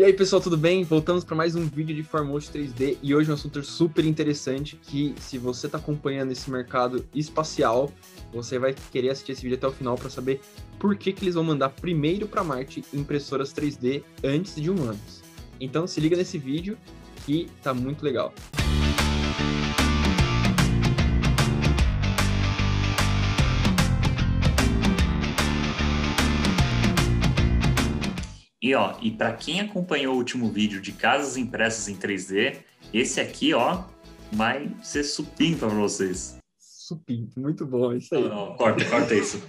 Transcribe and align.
E 0.00 0.02
aí, 0.02 0.14
pessoal, 0.14 0.40
tudo 0.40 0.56
bem? 0.56 0.82
Voltamos 0.82 1.24
para 1.24 1.36
mais 1.36 1.54
um 1.54 1.66
vídeo 1.66 1.94
de 1.94 2.02
Formotion 2.02 2.50
3D 2.54 2.96
e 3.02 3.14
hoje 3.14 3.30
um 3.30 3.34
assunto 3.34 3.62
super 3.62 4.02
interessante 4.02 4.74
que, 4.74 5.14
se 5.20 5.36
você 5.36 5.66
está 5.66 5.76
acompanhando 5.76 6.32
esse 6.32 6.50
mercado 6.50 7.06
espacial, 7.14 7.92
você 8.32 8.58
vai 8.58 8.74
querer 8.90 9.10
assistir 9.10 9.32
esse 9.32 9.42
vídeo 9.42 9.58
até 9.58 9.66
o 9.66 9.72
final 9.72 9.98
para 9.98 10.08
saber 10.08 10.40
por 10.78 10.96
que, 10.96 11.12
que 11.12 11.22
eles 11.22 11.34
vão 11.34 11.44
mandar 11.44 11.68
primeiro 11.68 12.26
para 12.26 12.42
Marte 12.42 12.82
impressoras 12.94 13.52
3D 13.52 14.02
antes 14.24 14.54
de 14.54 14.70
humanos. 14.70 15.20
Então, 15.60 15.86
se 15.86 16.00
liga 16.00 16.16
nesse 16.16 16.38
vídeo 16.38 16.78
que 17.26 17.50
tá 17.62 17.74
muito 17.74 18.02
legal. 18.02 18.32
E 28.70 28.74
ó, 28.76 28.94
e 29.02 29.10
para 29.10 29.32
quem 29.32 29.58
acompanhou 29.58 30.14
o 30.14 30.16
último 30.16 30.48
vídeo 30.48 30.80
de 30.80 30.92
casas 30.92 31.36
impressas 31.36 31.88
em 31.88 31.96
3D, 31.96 32.58
esse 32.94 33.20
aqui, 33.20 33.52
ó, 33.52 33.82
vai 34.30 34.70
ser 34.80 35.02
supimpa 35.02 35.66
para 35.66 35.74
vocês. 35.74 36.38
Supimpa, 36.56 37.40
muito 37.40 37.66
bom, 37.66 37.92
isso 37.92 38.14
aí. 38.14 38.22
Não, 38.22 38.50
não, 38.50 38.54
corta, 38.54 38.84
corta 38.84 39.12
isso. 39.12 39.42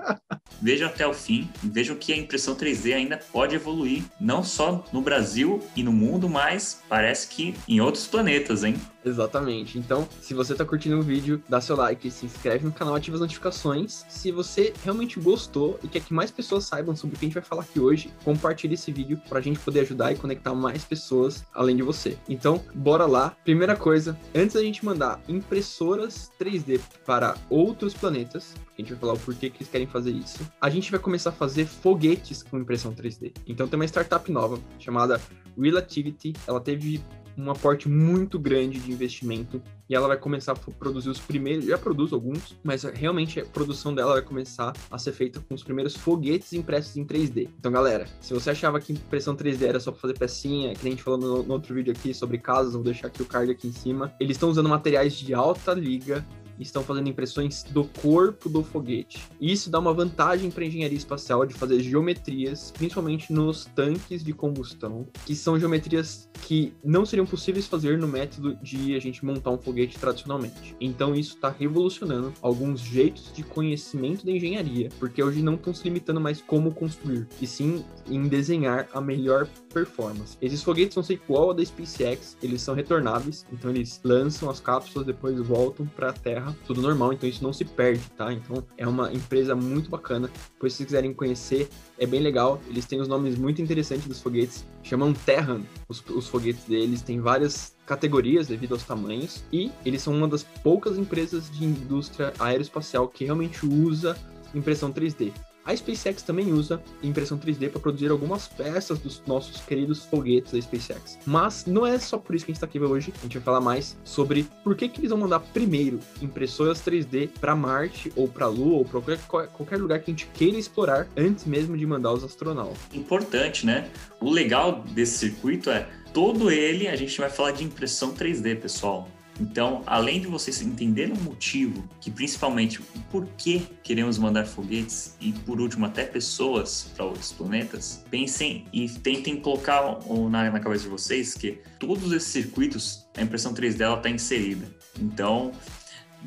vejam 0.62 0.88
até 0.88 1.06
o 1.06 1.12
fim 1.12 1.50
vejam 1.62 1.96
que 1.96 2.14
a 2.14 2.16
impressão 2.16 2.54
3D 2.54 2.94
ainda 2.94 3.18
pode 3.18 3.54
evoluir, 3.54 4.04
não 4.18 4.42
só 4.42 4.82
no 4.90 5.02
Brasil 5.02 5.62
e 5.76 5.82
no 5.82 5.92
mundo, 5.92 6.26
mas 6.26 6.82
parece 6.88 7.28
que 7.28 7.54
em 7.68 7.78
outros 7.78 8.06
planetas, 8.06 8.64
hein? 8.64 8.76
Exatamente. 9.04 9.78
Então, 9.78 10.08
se 10.20 10.34
você 10.34 10.52
está 10.52 10.64
curtindo 10.64 10.98
o 10.98 11.02
vídeo, 11.02 11.42
dá 11.48 11.60
seu 11.60 11.76
like, 11.76 12.10
se 12.10 12.26
inscreve 12.26 12.64
no 12.64 12.72
canal, 12.72 12.94
ativa 12.94 13.16
as 13.16 13.20
notificações. 13.20 14.04
Se 14.08 14.30
você 14.30 14.72
realmente 14.82 15.18
gostou 15.18 15.78
e 15.82 15.88
quer 15.88 16.00
que 16.00 16.14
mais 16.14 16.30
pessoas 16.30 16.64
saibam 16.64 16.94
sobre 16.94 17.16
o 17.16 17.18
que 17.18 17.24
a 17.24 17.28
gente 17.28 17.34
vai 17.34 17.42
falar 17.42 17.62
aqui 17.62 17.80
hoje, 17.80 18.12
compartilhe 18.24 18.74
esse 18.74 18.92
vídeo 18.92 19.20
para 19.28 19.38
a 19.38 19.42
gente 19.42 19.58
poder 19.58 19.80
ajudar 19.80 20.12
e 20.12 20.16
conectar 20.16 20.54
mais 20.54 20.84
pessoas 20.84 21.44
além 21.52 21.76
de 21.76 21.82
você. 21.82 22.16
Então, 22.28 22.62
bora 22.74 23.06
lá. 23.06 23.36
Primeira 23.44 23.76
coisa, 23.76 24.18
antes 24.34 24.54
da 24.54 24.62
gente 24.62 24.84
mandar 24.84 25.20
impressoras 25.28 26.30
3D 26.40 26.80
para 27.04 27.36
outros 27.50 27.94
planetas, 27.94 28.54
a 28.76 28.80
gente 28.80 28.92
vai 28.92 29.00
falar 29.00 29.12
o 29.14 29.18
porquê 29.18 29.50
que 29.50 29.58
eles 29.58 29.68
querem 29.68 29.86
fazer 29.86 30.12
isso, 30.12 30.38
a 30.60 30.70
gente 30.70 30.90
vai 30.90 31.00
começar 31.00 31.30
a 31.30 31.32
fazer 31.32 31.66
foguetes 31.66 32.42
com 32.42 32.58
impressão 32.58 32.92
3D. 32.94 33.32
Então, 33.46 33.66
tem 33.66 33.78
uma 33.78 33.84
startup 33.84 34.30
nova 34.30 34.58
chamada 34.78 35.20
Relativity. 35.58 36.32
Ela 36.46 36.60
teve 36.60 37.02
um 37.36 37.50
aporte 37.50 37.88
muito 37.88 38.38
grande 38.38 38.78
de 38.78 38.92
investimento 38.92 39.62
e 39.88 39.94
ela 39.94 40.08
vai 40.08 40.16
começar 40.16 40.52
a 40.52 40.54
produzir 40.54 41.10
os 41.10 41.18
primeiros, 41.18 41.66
já 41.66 41.76
produz 41.76 42.12
alguns, 42.12 42.56
mas 42.62 42.82
realmente 42.82 43.40
a 43.40 43.44
produção 43.44 43.94
dela 43.94 44.14
vai 44.14 44.22
começar 44.22 44.72
a 44.90 44.98
ser 44.98 45.12
feita 45.12 45.40
com 45.40 45.54
os 45.54 45.62
primeiros 45.62 45.94
foguetes 45.94 46.52
impressos 46.52 46.96
em 46.96 47.04
3D. 47.04 47.48
Então, 47.58 47.70
galera, 47.70 48.06
se 48.20 48.32
você 48.32 48.50
achava 48.50 48.80
que 48.80 48.92
impressão 48.92 49.36
3D 49.36 49.62
era 49.62 49.80
só 49.80 49.90
para 49.90 50.00
fazer 50.00 50.18
pecinha, 50.18 50.74
que 50.74 50.86
a 50.86 50.90
gente 50.90 51.02
falou 51.02 51.18
no, 51.18 51.42
no 51.42 51.52
outro 51.52 51.74
vídeo 51.74 51.92
aqui 51.92 52.14
sobre 52.14 52.38
casas, 52.38 52.72
vou 52.72 52.82
deixar 52.82 53.08
aqui 53.08 53.22
o 53.22 53.26
card 53.26 53.52
aqui 53.52 53.68
em 53.68 53.72
cima, 53.72 54.14
eles 54.18 54.36
estão 54.36 54.48
usando 54.48 54.68
materiais 54.68 55.14
de 55.14 55.34
alta 55.34 55.74
liga 55.74 56.24
estão 56.62 56.82
fazendo 56.82 57.08
impressões 57.08 57.62
do 57.62 57.84
corpo 57.84 58.48
do 58.48 58.62
foguete. 58.62 59.22
Isso 59.40 59.70
dá 59.70 59.78
uma 59.78 59.92
vantagem 59.92 60.50
para 60.50 60.64
a 60.64 60.66
engenharia 60.66 60.96
espacial 60.96 61.44
de 61.44 61.54
fazer 61.54 61.80
geometrias, 61.80 62.72
principalmente 62.76 63.32
nos 63.32 63.66
tanques 63.74 64.22
de 64.24 64.32
combustão, 64.32 65.06
que 65.26 65.34
são 65.34 65.58
geometrias 65.58 66.28
que 66.42 66.72
não 66.84 67.04
seriam 67.04 67.26
possíveis 67.26 67.66
fazer 67.66 67.98
no 67.98 68.08
método 68.08 68.56
de 68.62 68.94
a 68.94 69.00
gente 69.00 69.24
montar 69.24 69.50
um 69.50 69.58
foguete 69.58 69.98
tradicionalmente. 69.98 70.76
Então 70.80 71.14
isso 71.14 71.36
está 71.36 71.48
revolucionando 71.48 72.32
alguns 72.40 72.80
jeitos 72.80 73.32
de 73.32 73.42
conhecimento 73.42 74.24
da 74.24 74.32
engenharia, 74.32 74.88
porque 74.98 75.22
hoje 75.22 75.42
não 75.42 75.54
estão 75.54 75.74
se 75.74 75.84
limitando 75.84 76.20
mais 76.20 76.40
como 76.40 76.72
construir, 76.72 77.26
e 77.40 77.46
sim 77.46 77.84
em 78.08 78.26
desenhar 78.28 78.88
a 78.92 79.00
melhor 79.00 79.46
performance. 79.72 80.36
Esses 80.40 80.62
foguetes 80.62 80.94
vão 80.94 81.04
ser 81.04 81.14
igual 81.14 81.48
ao 81.48 81.54
da 81.54 81.64
SpaceX, 81.64 82.36
eles 82.42 82.62
são 82.62 82.74
retornáveis, 82.74 83.46
então 83.52 83.70
eles 83.70 84.00
lançam 84.04 84.50
as 84.50 84.60
cápsulas, 84.60 85.06
depois 85.06 85.38
voltam 85.40 85.86
para 85.86 86.10
a 86.10 86.12
Terra 86.12 86.51
tudo 86.66 86.80
normal, 86.80 87.12
então 87.12 87.28
isso 87.28 87.42
não 87.42 87.52
se 87.52 87.64
perde, 87.64 88.02
tá? 88.16 88.32
Então 88.32 88.64
é 88.76 88.86
uma 88.86 89.12
empresa 89.12 89.54
muito 89.54 89.90
bacana. 89.90 90.30
Depois, 90.54 90.72
se 90.72 90.78
vocês 90.78 90.86
quiserem 90.86 91.12
conhecer, 91.12 91.68
é 91.98 92.06
bem 92.06 92.20
legal. 92.20 92.60
Eles 92.68 92.86
têm 92.86 93.00
os 93.00 93.08
nomes 93.08 93.36
muito 93.36 93.60
interessantes 93.60 94.06
dos 94.06 94.20
foguetes, 94.20 94.64
chamam 94.82 95.12
Terran, 95.12 95.62
os, 95.88 96.02
os 96.08 96.28
foguetes 96.28 96.64
deles, 96.64 97.02
tem 97.02 97.20
várias 97.20 97.76
categorias 97.86 98.46
devido 98.46 98.72
aos 98.72 98.84
tamanhos, 98.84 99.44
e 99.52 99.70
eles 99.84 100.02
são 100.02 100.14
uma 100.14 100.28
das 100.28 100.42
poucas 100.42 100.96
empresas 100.98 101.50
de 101.50 101.64
indústria 101.64 102.32
aeroespacial 102.38 103.08
que 103.08 103.24
realmente 103.24 103.66
usa 103.66 104.16
impressão 104.54 104.92
3D. 104.92 105.32
A 105.64 105.76
SpaceX 105.76 106.22
também 106.22 106.52
usa 106.52 106.82
impressão 107.02 107.38
3D 107.38 107.70
para 107.70 107.80
produzir 107.80 108.10
algumas 108.10 108.48
peças 108.48 108.98
dos 108.98 109.22
nossos 109.26 109.60
queridos 109.60 110.04
foguetes 110.04 110.52
da 110.52 110.60
SpaceX. 110.60 111.18
Mas 111.24 111.66
não 111.66 111.86
é 111.86 111.98
só 111.98 112.18
por 112.18 112.34
isso 112.34 112.44
que 112.44 112.50
a 112.50 112.54
gente 112.54 112.56
está 112.56 112.66
aqui 112.66 112.80
hoje. 112.80 113.12
A 113.20 113.22
gente 113.22 113.38
vai 113.38 113.44
falar 113.44 113.60
mais 113.60 113.96
sobre 114.04 114.46
por 114.64 114.74
que, 114.74 114.88
que 114.88 115.00
eles 115.00 115.10
vão 115.10 115.20
mandar 115.20 115.40
primeiro 115.40 116.00
impressoras 116.20 116.80
3D 116.80 117.28
para 117.40 117.54
Marte 117.54 118.12
ou 118.16 118.26
para 118.26 118.46
a 118.46 118.48
Lua 118.48 118.78
ou 118.78 118.84
para 118.84 119.16
qualquer, 119.18 119.48
qualquer 119.48 119.78
lugar 119.78 120.00
que 120.00 120.10
a 120.10 120.12
gente 120.12 120.26
queira 120.34 120.58
explorar 120.58 121.06
antes 121.16 121.44
mesmo 121.44 121.76
de 121.76 121.86
mandar 121.86 122.12
os 122.12 122.24
astronautas. 122.24 122.78
Importante, 122.92 123.64
né? 123.64 123.88
O 124.20 124.30
legal 124.30 124.82
desse 124.90 125.18
circuito 125.18 125.70
é 125.70 125.88
todo 126.12 126.50
ele 126.50 126.88
a 126.88 126.96
gente 126.96 127.18
vai 127.18 127.30
falar 127.30 127.52
de 127.52 127.64
impressão 127.64 128.12
3D, 128.12 128.60
pessoal. 128.60 129.08
Então, 129.40 129.82
além 129.86 130.20
de 130.20 130.26
vocês 130.26 130.60
entenderem 130.60 131.14
o 131.14 131.20
motivo, 131.20 131.88
que 132.00 132.10
principalmente 132.10 132.80
o 132.80 132.84
porquê 133.10 133.62
queremos 133.82 134.18
mandar 134.18 134.46
foguetes 134.46 135.16
e, 135.20 135.32
por 135.32 135.60
último, 135.60 135.86
até 135.86 136.04
pessoas 136.04 136.90
para 136.94 137.04
outros 137.04 137.32
planetas, 137.32 138.04
pensem 138.10 138.66
e 138.72 138.88
tentem 138.88 139.36
colocar 139.36 139.98
na, 140.30 140.50
na 140.50 140.60
cabeça 140.60 140.84
de 140.84 140.90
vocês 140.90 141.34
que 141.34 141.58
todos 141.78 142.12
esses 142.12 142.28
circuitos, 142.28 143.06
a 143.16 143.22
impressão 143.22 143.54
3D 143.54 143.96
está 143.96 144.10
inserida. 144.10 144.66
Então, 145.00 145.52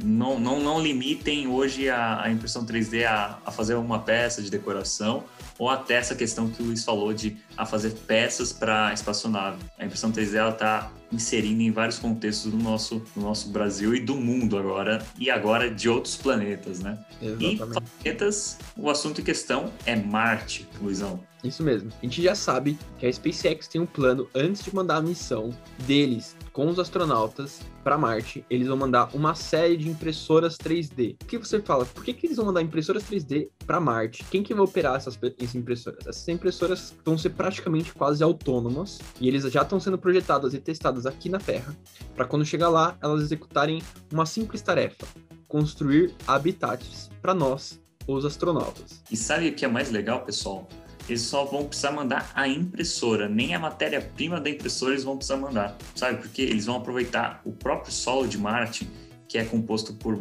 não, 0.04 0.40
não, 0.40 0.60
não 0.60 0.82
limitem 0.82 1.48
hoje 1.48 1.90
a, 1.90 2.24
a 2.24 2.32
impressão 2.32 2.66
3D 2.66 3.06
a, 3.06 3.40
a, 3.46 3.52
fazer 3.52 3.76
uma 3.76 4.00
peça 4.00 4.42
de 4.42 4.50
decoração 4.50 5.24
ou 5.58 5.70
até 5.70 5.96
essa 5.96 6.16
questão 6.16 6.50
que 6.50 6.62
o 6.62 6.66
Luiz 6.66 6.84
falou 6.84 7.14
de 7.14 7.38
a 7.56 7.66
fazer 7.66 7.92
peças 7.92 8.52
para 8.52 8.92
espaçonave. 8.94 9.58
A 9.80 9.86
impressão 9.86 10.12
3D 10.12 10.52
está 10.52 10.92
inserindo 11.12 11.62
em 11.62 11.72
vários 11.72 12.00
contextos 12.00 12.52
do 12.52 12.58
nosso, 12.58 13.02
do 13.16 13.22
nosso 13.22 13.50
Brasil 13.50 13.96
e 13.96 14.00
do 14.00 14.16
mundo 14.16 14.58
agora, 14.58 15.06
e 15.20 15.30
agora 15.30 15.70
de 15.70 15.90
outros 15.90 16.16
planetas, 16.16 16.80
né? 16.80 16.98
Exatamente. 17.22 17.56
E 17.56 17.58
planetas, 17.58 18.58
o 18.78 18.90
assunto 18.90 19.22
em 19.22 19.24
questão 19.24 19.72
é 19.86 19.96
Marte, 19.96 20.68
Luizão. 20.82 21.20
Isso 21.44 21.64
mesmo. 21.64 21.92
A 22.02 22.06
gente 22.06 22.22
já 22.22 22.34
sabe 22.34 22.78
que 22.98 23.06
a 23.06 23.12
SpaceX 23.12 23.68
tem 23.68 23.80
um 23.80 23.86
plano 23.86 24.28
antes 24.34 24.64
de 24.64 24.74
mandar 24.74 24.98
a 24.98 25.02
missão 25.02 25.52
deles 25.86 26.36
com 26.56 26.68
os 26.70 26.80
astronautas 26.80 27.60
para 27.84 27.98
Marte, 27.98 28.46
eles 28.50 28.68
vão 28.68 28.78
mandar 28.78 29.10
uma 29.14 29.36
série 29.36 29.76
de 29.76 29.90
impressoras 29.90 30.58
3D. 30.58 31.18
O 31.22 31.26
que 31.26 31.38
você 31.38 31.62
fala? 31.62 31.86
Por 31.86 32.02
que, 32.04 32.14
que 32.14 32.28
eles 32.28 32.38
vão 32.38 32.46
mandar 32.46 32.62
impressoras 32.62 33.04
3D 33.04 33.50
para 33.68 33.78
Marte? 33.78 34.24
Quem 34.32 34.42
que 34.42 34.54
vai 34.54 34.64
operar 34.64 34.96
essas, 34.96 35.20
essas 35.38 35.54
impressoras? 35.54 36.08
Essas 36.08 36.28
impressoras 36.30 36.96
vão 37.04 37.18
ser 37.18 37.32
praticamente 37.32 37.94
quase 37.94 38.24
autônomas 38.24 39.00
e 39.20 39.28
eles 39.28 39.44
já 39.52 39.64
estão 39.64 39.82
sendo 39.82 39.98
projetadas 39.98 40.54
e 40.54 40.60
testadas 40.60 40.95
aqui 41.06 41.30
na 41.30 41.40
Terra 41.40 41.76
para 42.16 42.26
quando 42.26 42.46
chegar 42.46 42.70
lá 42.70 42.96
elas 43.02 43.24
executarem 43.24 43.82
uma 44.12 44.26
simples 44.26 44.62
tarefa: 44.62 45.08
construir 45.48 46.14
habitats 46.28 47.10
para 47.22 47.34
nós, 47.34 47.82
os 48.08 48.24
astronautas. 48.24 49.02
E 49.10 49.18
sabe 49.18 49.50
o 49.50 49.56
que 49.56 49.66
é 49.66 49.68
mais 49.68 49.90
legal, 49.90 50.24
pessoal? 50.24 50.68
eles 51.08 51.22
só 51.22 51.46
vão 51.46 51.66
precisar 51.66 51.92
mandar 51.92 52.32
a 52.34 52.48
impressora, 52.48 53.30
nem 53.30 53.54
a 53.54 53.60
matéria-prima 53.60 54.42
da 54.42 54.50
impressora 54.50 54.94
eles 54.94 55.04
vão 55.04 55.16
precisar 55.16 55.38
mandar, 55.38 55.78
sabe? 55.94 56.18
Porque 56.18 56.42
eles 56.42 56.66
vão 56.66 56.78
aproveitar 56.78 57.42
o 57.46 57.52
próprio 57.52 57.92
solo 57.92 58.28
de 58.28 58.38
Marte, 58.38 58.90
que 59.28 59.38
é 59.38 59.46
composto 59.46 59.94
por 59.94 60.20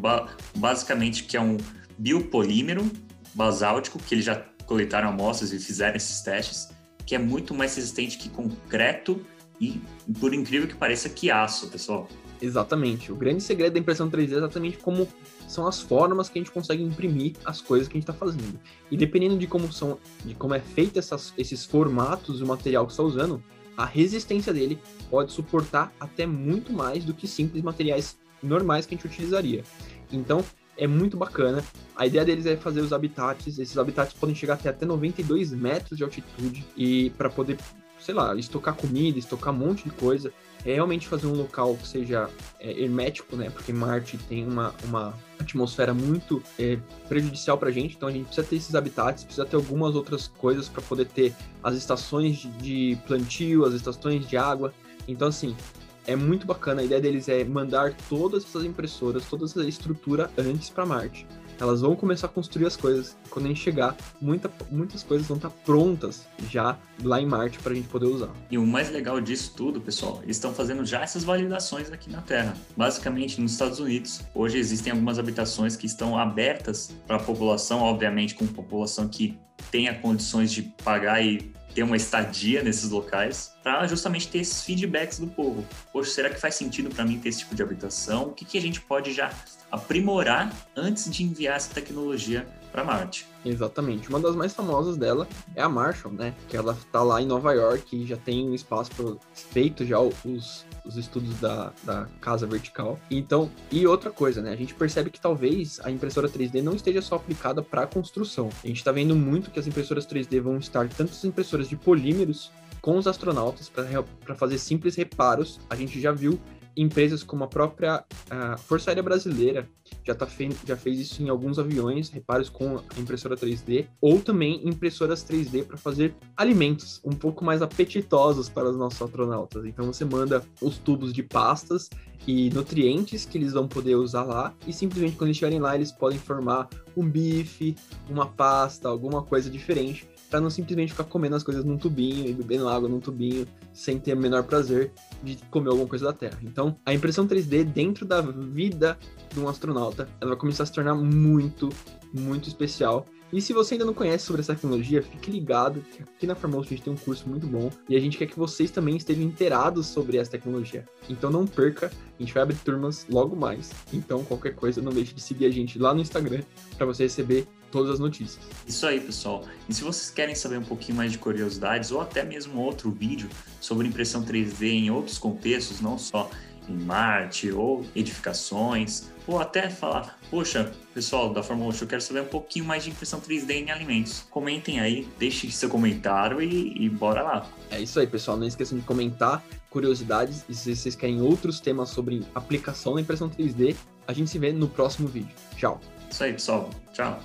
basicamente 0.56 1.24
que 1.24 1.36
é 1.36 1.40
um 1.40 1.56
biopolímero 1.96 2.90
basáltico, 3.34 3.98
que 3.98 4.14
eles 4.14 4.24
já 4.24 4.36
coletaram 4.66 5.08
amostras 5.08 5.52
e 5.52 5.58
fizeram 5.58 5.96
esses 5.96 6.20
testes, 6.20 6.68
que 7.06 7.14
é 7.14 7.18
muito 7.18 7.54
mais 7.54 7.74
resistente 7.76 8.18
que 8.18 8.28
concreto 8.28 9.24
e, 9.64 9.80
por 10.20 10.34
incrível 10.34 10.68
que 10.68 10.74
pareça, 10.74 11.08
que 11.08 11.30
aço, 11.30 11.68
pessoal. 11.68 12.08
Exatamente. 12.40 13.10
O 13.10 13.16
grande 13.16 13.42
segredo 13.42 13.74
da 13.74 13.78
impressão 13.78 14.10
3D 14.10 14.32
é 14.32 14.36
exatamente 14.36 14.78
como 14.78 15.08
são 15.48 15.66
as 15.66 15.80
formas 15.80 16.28
que 16.28 16.38
a 16.38 16.42
gente 16.42 16.50
consegue 16.50 16.82
imprimir 16.82 17.34
as 17.44 17.60
coisas 17.60 17.88
que 17.88 17.96
a 17.96 17.98
gente 18.00 18.08
está 18.08 18.12
fazendo. 18.12 18.58
E 18.90 18.96
dependendo 18.96 19.38
de 19.38 19.46
como 19.46 19.72
são, 19.72 19.98
de 20.24 20.34
como 20.34 20.54
é 20.54 20.60
feito 20.60 20.98
essas, 20.98 21.32
esses 21.38 21.64
formatos 21.64 22.40
do 22.40 22.46
material 22.46 22.86
que 22.86 22.92
está 22.92 23.02
usando, 23.02 23.42
a 23.76 23.84
resistência 23.84 24.52
dele 24.52 24.78
pode 25.10 25.32
suportar 25.32 25.92
até 25.98 26.26
muito 26.26 26.72
mais 26.72 27.04
do 27.04 27.14
que 27.14 27.26
simples 27.26 27.62
materiais 27.62 28.16
normais 28.42 28.84
que 28.84 28.94
a 28.94 28.96
gente 28.96 29.06
utilizaria. 29.06 29.64
Então, 30.12 30.44
é 30.76 30.86
muito 30.86 31.16
bacana. 31.16 31.62
A 31.96 32.06
ideia 32.06 32.24
deles 32.24 32.46
é 32.46 32.56
fazer 32.56 32.80
os 32.80 32.92
habitats. 32.92 33.58
Esses 33.58 33.78
habitats 33.78 34.12
podem 34.12 34.34
chegar 34.34 34.54
até, 34.54 34.68
até 34.68 34.84
92 34.84 35.52
metros 35.52 35.96
de 35.96 36.04
altitude 36.04 36.64
e 36.76 37.10
para 37.10 37.30
poder 37.30 37.56
sei 38.04 38.14
lá, 38.14 38.34
estocar 38.36 38.74
comida, 38.74 39.18
estocar 39.18 39.52
um 39.52 39.56
monte 39.56 39.84
de 39.84 39.90
coisa. 39.90 40.30
É 40.64 40.74
realmente 40.74 41.08
fazer 41.08 41.26
um 41.26 41.34
local 41.34 41.74
que 41.74 41.88
seja 41.88 42.28
é, 42.60 42.82
hermético, 42.82 43.34
né? 43.34 43.48
Porque 43.50 43.72
Marte 43.72 44.18
tem 44.18 44.46
uma, 44.46 44.74
uma 44.84 45.14
atmosfera 45.38 45.94
muito 45.94 46.42
é, 46.58 46.78
prejudicial 47.08 47.56
para 47.56 47.70
a 47.70 47.72
gente, 47.72 47.96
então 47.96 48.08
a 48.08 48.12
gente 48.12 48.26
precisa 48.26 48.46
ter 48.46 48.56
esses 48.56 48.74
habitats, 48.74 49.24
precisa 49.24 49.46
ter 49.46 49.56
algumas 49.56 49.94
outras 49.94 50.28
coisas 50.38 50.68
para 50.68 50.82
poder 50.82 51.06
ter 51.06 51.34
as 51.62 51.74
estações 51.74 52.46
de 52.60 52.96
plantio, 53.06 53.64
as 53.64 53.72
estações 53.72 54.26
de 54.26 54.36
água. 54.36 54.72
Então, 55.08 55.28
assim, 55.28 55.56
é 56.06 56.16
muito 56.16 56.46
bacana. 56.46 56.82
A 56.82 56.84
ideia 56.84 57.00
deles 57.00 57.28
é 57.28 57.44
mandar 57.44 57.94
todas 58.08 58.44
essas 58.44 58.64
impressoras, 58.64 59.24
toda 59.26 59.44
essa 59.44 59.62
estrutura 59.64 60.30
antes 60.38 60.70
para 60.70 60.86
Marte. 60.86 61.26
Elas 61.60 61.82
vão 61.82 61.94
começar 61.94 62.26
a 62.26 62.30
construir 62.30 62.66
as 62.66 62.76
coisas. 62.76 63.16
Quando 63.30 63.46
a 63.46 63.48
gente 63.48 63.60
chegar, 63.60 63.96
muita, 64.20 64.50
muitas 64.70 65.02
coisas 65.02 65.26
vão 65.26 65.36
estar 65.36 65.50
prontas 65.50 66.26
já 66.50 66.76
lá 67.02 67.20
em 67.20 67.26
Marte 67.26 67.58
para 67.60 67.72
a 67.72 67.74
gente 67.74 67.88
poder 67.88 68.06
usar. 68.06 68.30
E 68.50 68.58
o 68.58 68.66
mais 68.66 68.90
legal 68.90 69.20
disso 69.20 69.52
tudo, 69.56 69.80
pessoal, 69.80 70.20
eles 70.22 70.36
estão 70.36 70.52
fazendo 70.52 70.84
já 70.84 71.02
essas 71.02 71.22
validações 71.22 71.92
aqui 71.92 72.10
na 72.10 72.20
Terra. 72.22 72.56
Basicamente, 72.76 73.40
nos 73.40 73.52
Estados 73.52 73.78
Unidos, 73.78 74.20
hoje 74.34 74.58
existem 74.58 74.92
algumas 74.92 75.18
habitações 75.18 75.76
que 75.76 75.86
estão 75.86 76.18
abertas 76.18 76.92
para 77.06 77.16
a 77.16 77.20
população, 77.20 77.80
obviamente 77.82 78.34
com 78.34 78.46
população 78.46 79.08
que 79.08 79.38
tenha 79.70 79.94
condições 79.94 80.52
de 80.52 80.62
pagar 80.62 81.24
e 81.24 81.52
ter 81.74 81.82
uma 81.82 81.96
estadia 81.96 82.62
nesses 82.62 82.90
locais 82.90 83.54
para 83.62 83.86
justamente 83.86 84.28
ter 84.28 84.38
esses 84.38 84.62
feedbacks 84.62 85.18
do 85.18 85.26
povo. 85.26 85.66
Poxa, 85.92 86.10
será 86.10 86.30
que 86.30 86.40
faz 86.40 86.54
sentido 86.54 86.88
para 86.88 87.04
mim 87.04 87.18
ter 87.18 87.30
esse 87.30 87.40
tipo 87.40 87.54
de 87.54 87.62
habitação? 87.62 88.28
O 88.28 88.32
que, 88.32 88.44
que 88.44 88.56
a 88.56 88.60
gente 88.60 88.80
pode 88.80 89.12
já 89.12 89.30
aprimorar 89.70 90.54
antes 90.76 91.10
de 91.10 91.24
enviar 91.24 91.56
essa 91.56 91.74
tecnologia 91.74 92.46
para 92.74 92.82
Marte? 92.82 93.24
Exatamente. 93.44 94.08
Uma 94.08 94.18
das 94.18 94.34
mais 94.34 94.52
famosas 94.52 94.96
dela 94.96 95.28
é 95.54 95.62
a 95.62 95.68
Marshall, 95.68 96.12
né? 96.12 96.34
Que 96.48 96.56
ela 96.56 96.72
está 96.72 97.04
lá 97.04 97.22
em 97.22 97.26
Nova 97.26 97.52
York 97.52 97.96
e 97.96 98.04
já 98.04 98.16
tem 98.16 98.50
um 98.50 98.52
espaço 98.52 99.20
feito 99.32 99.86
já 99.86 100.00
os, 100.00 100.66
os 100.84 100.96
estudos 100.96 101.38
da, 101.38 101.72
da 101.84 102.08
casa 102.20 102.48
vertical. 102.48 102.98
Então, 103.08 103.48
e 103.70 103.86
outra 103.86 104.10
coisa, 104.10 104.42
né? 104.42 104.52
A 104.52 104.56
gente 104.56 104.74
percebe 104.74 105.08
que 105.08 105.20
talvez 105.20 105.78
a 105.84 105.90
impressora 105.90 106.28
3D 106.28 106.60
não 106.62 106.74
esteja 106.74 107.00
só 107.00 107.14
aplicada 107.14 107.62
para 107.62 107.86
construção. 107.86 108.48
A 108.64 108.66
gente 108.66 108.78
está 108.78 108.90
vendo 108.90 109.14
muito 109.14 109.52
que 109.52 109.60
as 109.60 109.68
impressoras 109.68 110.04
3D 110.04 110.40
vão 110.40 110.58
estar 110.58 110.88
tanto 110.88 111.12
as 111.12 111.24
impressoras 111.24 111.68
de 111.68 111.76
polímeros 111.76 112.50
com 112.84 112.98
os 112.98 113.06
astronautas 113.06 113.70
para 113.70 114.34
fazer 114.34 114.58
simples 114.58 114.94
reparos. 114.94 115.58
A 115.70 115.74
gente 115.74 115.98
já 115.98 116.12
viu 116.12 116.38
empresas 116.76 117.22
como 117.22 117.44
a 117.44 117.46
própria 117.46 118.04
a 118.30 118.56
Força 118.56 118.90
Aérea 118.90 119.02
Brasileira 119.02 119.68
já, 120.02 120.14
tá 120.14 120.26
fe 120.26 120.50
já 120.66 120.76
fez 120.76 120.98
isso 121.00 121.22
em 121.22 121.28
alguns 121.28 121.58
aviões, 121.58 122.10
reparos 122.10 122.48
com 122.48 122.80
impressora 122.98 123.36
3D, 123.36 123.86
ou 124.00 124.20
também 124.20 124.60
impressoras 124.66 125.24
3D 125.24 125.64
para 125.64 125.76
fazer 125.76 126.14
alimentos 126.36 127.00
um 127.04 127.12
pouco 127.12 127.44
mais 127.44 127.62
apetitosos 127.62 128.48
para 128.48 128.68
os 128.68 128.76
nossos 128.76 129.00
astronautas. 129.00 129.64
Então 129.64 129.86
você 129.86 130.04
manda 130.04 130.42
os 130.60 130.78
tubos 130.78 131.12
de 131.12 131.22
pastas 131.22 131.88
e 132.26 132.50
nutrientes 132.50 133.24
que 133.24 133.36
eles 133.38 133.52
vão 133.52 133.68
poder 133.68 133.96
usar 133.96 134.24
lá, 134.24 134.54
e 134.66 134.72
simplesmente 134.72 135.16
quando 135.16 135.28
eles 135.28 135.36
estiverem 135.36 135.60
lá, 135.60 135.74
eles 135.74 135.92
podem 135.92 136.18
formar 136.18 136.68
um 136.96 137.08
bife, 137.08 137.76
uma 138.08 138.26
pasta, 138.26 138.88
alguma 138.88 139.22
coisa 139.22 139.50
diferente 139.50 140.08
para 140.34 140.40
não 140.40 140.50
simplesmente 140.50 140.90
ficar 140.90 141.04
comendo 141.04 141.36
as 141.36 141.44
coisas 141.44 141.64
num 141.64 141.78
tubinho 141.78 142.28
e 142.28 142.32
bebendo 142.32 142.68
água 142.68 142.88
num 142.88 142.98
tubinho 142.98 143.46
sem 143.72 144.00
ter 144.00 144.14
o 144.14 144.16
menor 144.16 144.42
prazer 144.42 144.90
de 145.22 145.38
comer 145.48 145.68
alguma 145.68 145.86
coisa 145.86 146.06
da 146.06 146.12
Terra. 146.12 146.36
Então, 146.42 146.76
a 146.84 146.92
impressão 146.92 147.24
3D 147.24 147.62
dentro 147.62 148.04
da 148.04 148.20
vida 148.20 148.98
de 149.32 149.38
um 149.38 149.48
astronauta, 149.48 150.08
ela 150.20 150.30
vai 150.30 150.36
começar 150.36 150.64
a 150.64 150.66
se 150.66 150.72
tornar 150.72 150.96
muito, 150.96 151.68
muito 152.12 152.48
especial. 152.48 153.06
E 153.32 153.40
se 153.40 153.52
você 153.52 153.74
ainda 153.74 153.84
não 153.84 153.94
conhece 153.94 154.26
sobre 154.26 154.40
essa 154.40 154.56
tecnologia, 154.56 155.04
fique 155.04 155.30
ligado 155.30 155.84
que 155.92 156.02
aqui 156.02 156.26
na 156.26 156.34
Formosa 156.34 156.66
a 156.66 156.70
gente 156.70 156.82
tem 156.82 156.92
um 156.92 156.96
curso 156.96 157.28
muito 157.28 157.46
bom 157.46 157.70
e 157.88 157.94
a 157.96 158.00
gente 158.00 158.18
quer 158.18 158.26
que 158.26 158.36
vocês 158.36 158.72
também 158.72 158.96
estejam 158.96 159.22
inteirados 159.22 159.86
sobre 159.86 160.16
essa 160.16 160.32
tecnologia. 160.32 160.84
Então 161.08 161.30
não 161.30 161.46
perca, 161.46 161.92
a 162.18 162.22
gente 162.22 162.34
vai 162.34 162.42
abrir 162.42 162.56
turmas 162.56 163.06
logo 163.08 163.36
mais. 163.36 163.70
Então 163.92 164.24
qualquer 164.24 164.56
coisa, 164.56 164.82
não 164.82 164.92
deixe 164.92 165.14
de 165.14 165.20
seguir 165.20 165.46
a 165.46 165.50
gente 165.50 165.78
lá 165.78 165.94
no 165.94 166.00
Instagram 166.00 166.42
para 166.76 166.86
você 166.86 167.04
receber 167.04 167.46
todas 167.74 167.90
as 167.90 167.98
notícias. 167.98 168.38
Isso 168.68 168.86
aí, 168.86 169.00
pessoal. 169.00 169.44
E 169.68 169.74
se 169.74 169.82
vocês 169.82 170.08
querem 170.08 170.36
saber 170.36 170.58
um 170.58 170.64
pouquinho 170.64 170.96
mais 170.96 171.10
de 171.10 171.18
curiosidades 171.18 171.90
ou 171.90 172.00
até 172.00 172.22
mesmo 172.22 172.60
outro 172.60 172.88
vídeo 172.88 173.28
sobre 173.60 173.88
impressão 173.88 174.24
3D 174.24 174.68
em 174.68 174.90
outros 174.92 175.18
contextos, 175.18 175.80
não 175.80 175.98
só 175.98 176.30
em 176.68 176.76
Marte 176.76 177.50
ou 177.50 177.84
edificações, 177.96 179.08
ou 179.26 179.40
até 179.40 179.68
falar, 179.68 180.20
poxa, 180.30 180.72
pessoal 180.94 181.32
da 181.32 181.42
Fórmula 181.42 181.74
1, 181.74 181.78
eu 181.80 181.86
quero 181.88 182.00
saber 182.00 182.20
um 182.20 182.26
pouquinho 182.26 182.64
mais 182.64 182.84
de 182.84 182.90
impressão 182.90 183.20
3D 183.20 183.50
em 183.50 183.70
alimentos. 183.72 184.24
Comentem 184.30 184.78
aí, 184.78 185.08
deixem 185.18 185.50
seu 185.50 185.68
comentário 185.68 186.40
e, 186.40 186.84
e 186.84 186.88
bora 186.88 187.22
lá. 187.22 187.46
É 187.72 187.80
isso 187.80 187.98
aí, 187.98 188.06
pessoal. 188.06 188.36
Não 188.36 188.46
esqueçam 188.46 188.78
de 188.78 188.84
comentar 188.84 189.42
curiosidades 189.68 190.44
e 190.48 190.54
se 190.54 190.76
vocês 190.76 190.94
querem 190.94 191.20
outros 191.20 191.58
temas 191.58 191.88
sobre 191.88 192.24
aplicação 192.36 192.94
da 192.94 193.00
impressão 193.00 193.28
3D, 193.28 193.74
a 194.06 194.12
gente 194.12 194.30
se 194.30 194.38
vê 194.38 194.52
no 194.52 194.68
próximo 194.68 195.08
vídeo. 195.08 195.34
Tchau. 195.56 195.80
Isso 196.08 196.22
aí, 196.22 196.32
pessoal. 196.32 196.70
Tchau. 196.92 197.20